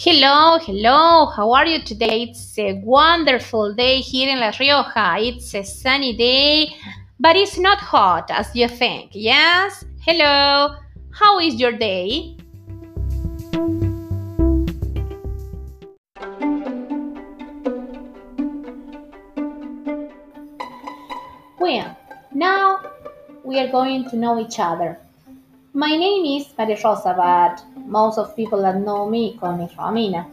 Hello, 0.00 0.58
hello. 0.58 1.26
How 1.26 1.50
are 1.54 1.66
you 1.66 1.82
today? 1.82 2.28
It's 2.30 2.56
a 2.56 2.74
wonderful 2.84 3.74
day 3.74 3.96
here 3.96 4.30
in 4.30 4.38
La 4.38 4.52
Rioja. 4.56 5.16
It's 5.18 5.52
a 5.56 5.64
sunny 5.64 6.16
day, 6.16 6.72
but 7.18 7.34
it's 7.34 7.58
not 7.58 7.78
hot 7.78 8.30
as 8.30 8.54
you 8.54 8.68
think. 8.68 9.10
Yes? 9.12 9.84
Hello. 10.02 10.76
How 11.10 11.40
is 11.40 11.56
your 11.56 11.72
day? 11.72 12.36
Well, 21.58 21.98
now 22.32 22.82
we 23.42 23.58
are 23.58 23.68
going 23.72 24.08
to 24.10 24.16
know 24.16 24.38
each 24.38 24.60
other. 24.60 25.00
My 25.74 25.94
name 25.96 26.40
is 26.40 26.46
Maria 26.56 26.78
Rosa, 26.82 27.12
but 27.14 27.62
most 27.86 28.16
of 28.16 28.34
people 28.34 28.62
that 28.62 28.80
know 28.80 29.06
me 29.06 29.36
call 29.38 29.54
me 29.54 29.68
Romina. 29.76 30.26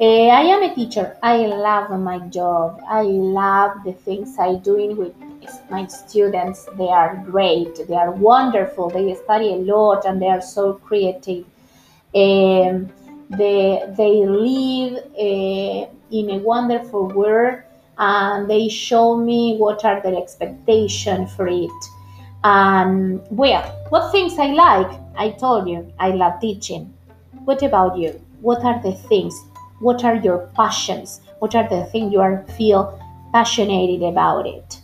Uh, 0.00 0.28
I 0.28 0.40
am 0.40 0.62
a 0.62 0.74
teacher. 0.74 1.18
I 1.22 1.36
love 1.46 1.90
my 2.00 2.18
job. 2.28 2.80
I 2.88 3.02
love 3.02 3.84
the 3.84 3.92
things 3.92 4.38
I 4.38 4.54
do 4.54 4.94
with 4.94 5.12
my 5.70 5.86
students. 5.86 6.66
They 6.78 6.88
are 6.88 7.22
great. 7.26 7.86
They 7.86 7.94
are 7.94 8.10
wonderful. 8.10 8.88
They 8.88 9.14
study 9.16 9.52
a 9.52 9.56
lot 9.56 10.06
and 10.06 10.20
they 10.20 10.28
are 10.28 10.40
so 10.40 10.74
creative. 10.74 11.44
Um, 12.14 12.90
they, 13.28 13.84
they 13.98 14.24
live 14.24 15.04
uh, 15.12 15.90
in 16.10 16.30
a 16.30 16.38
wonderful 16.38 17.08
world 17.08 17.60
and 17.98 18.48
they 18.48 18.70
show 18.70 19.14
me 19.14 19.58
what 19.58 19.84
are 19.84 20.00
their 20.00 20.16
expectations 20.16 21.34
for 21.34 21.46
it. 21.46 21.70
And 22.42 23.20
well, 23.30 23.62
what 23.90 24.10
things 24.12 24.38
I 24.38 24.46
like? 24.46 25.00
I 25.16 25.30
told 25.30 25.68
you 25.68 25.92
I 25.98 26.10
love 26.10 26.40
teaching. 26.40 26.92
What 27.44 27.62
about 27.62 27.98
you? 27.98 28.20
What 28.40 28.64
are 28.64 28.80
the 28.82 28.92
things? 28.92 29.34
What 29.80 30.04
are 30.04 30.16
your 30.16 30.48
passions? 30.54 31.20
What 31.38 31.54
are 31.54 31.68
the 31.68 31.84
things 31.86 32.12
you 32.12 32.20
are 32.20 32.44
feel 32.56 32.98
passionate 33.32 34.02
about 34.02 34.46
it? 34.46 34.80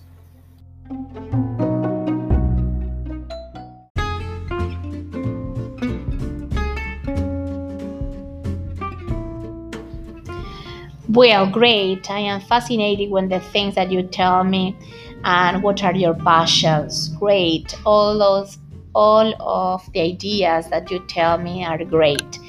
Well, 11.08 11.48
great. 11.48 12.10
I 12.10 12.18
am 12.18 12.40
fascinated 12.40 13.10
when 13.10 13.28
the 13.28 13.40
things 13.40 13.76
that 13.76 13.92
you 13.92 14.02
tell 14.02 14.42
me 14.42 14.76
and 15.24 15.62
what 15.62 15.84
are 15.84 15.94
your 15.94 16.14
passions. 16.14 17.08
Great. 17.10 17.74
All 17.84 18.18
those 18.18 18.58
all 18.94 19.34
of 19.40 19.92
the 19.92 20.00
ideas 20.00 20.70
that 20.70 20.90
you 20.90 20.98
tell 21.06 21.36
me 21.36 21.64
are 21.64 21.84
great. 21.84 22.40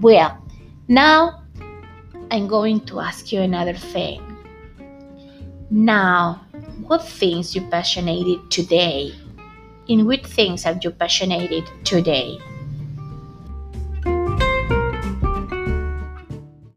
Well, 0.00 0.36
now 0.88 1.44
I'm 2.30 2.48
going 2.48 2.80
to 2.86 2.98
ask 2.98 3.30
you 3.30 3.40
another 3.40 3.74
thing. 3.74 4.20
Now, 5.70 6.44
what 6.88 7.06
things 7.06 7.54
you 7.54 7.62
passionate 7.70 8.50
today? 8.50 9.14
In 9.86 10.04
which 10.04 10.26
things 10.26 10.66
are 10.66 10.76
you 10.82 10.90
passionate 10.90 11.70
today? 11.84 12.38